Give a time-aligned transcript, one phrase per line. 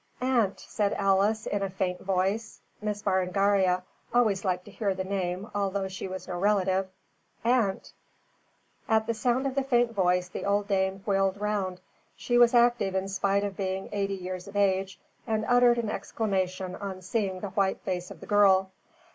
[0.19, 5.51] "Aunt," said Alice, in a faint voice Miss Berengaria always liked to hear the name,
[5.53, 6.89] although she was no relative
[7.45, 7.93] "Aunt!"
[8.89, 11.81] At the sound of the faint voice the old dame wheeled round
[12.15, 16.75] she was active in spite of being eighty years of age and uttered an exclamation
[16.77, 18.71] on seeing the white face of the girl.